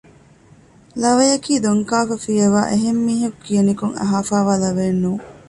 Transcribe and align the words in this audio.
ލަވަޔަކީ 1.01 1.53
ދޮންކާފަ 1.63 2.15
ފިޔަވައި 2.23 2.69
އެހެން 2.71 3.01
މީހަކު 3.07 3.37
ކިޔަނިކޮށް 3.45 3.95
އަހައިފައިވާ 3.99 4.53
ލަވައެއް 4.63 5.01
ނޫން 5.03 5.23